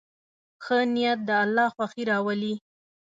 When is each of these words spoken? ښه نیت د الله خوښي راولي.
ښه 0.63 0.77
نیت 0.93 1.19
د 1.27 1.29
الله 1.43 1.67
خوښي 1.75 2.03
راولي. 2.11 2.53